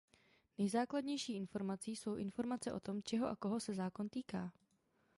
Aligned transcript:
Nejzákladnější 0.57 1.33
informací 1.35 1.95
jsou 1.95 2.15
informace 2.15 2.73
o 2.73 2.79
tom 2.79 3.03
čeho 3.03 3.27
a 3.27 3.35
koho 3.35 3.59
se 3.59 3.73
zákon 3.73 4.09
týká. 4.09 4.53